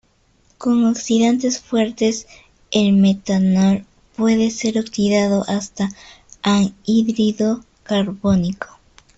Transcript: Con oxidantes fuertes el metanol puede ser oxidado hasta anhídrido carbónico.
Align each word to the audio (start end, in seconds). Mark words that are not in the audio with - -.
Con 0.57 0.83
oxidantes 0.85 1.59
fuertes 1.59 2.25
el 2.71 2.93
metanol 2.93 3.85
puede 4.15 4.49
ser 4.49 4.79
oxidado 4.79 5.45
hasta 5.47 5.89
anhídrido 6.41 7.63
carbónico. 7.83 8.79